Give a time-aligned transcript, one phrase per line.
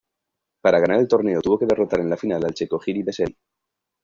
[0.63, 3.37] Para ganar el torneo tuvo que derrotar en la final al checo Jiří Veselý.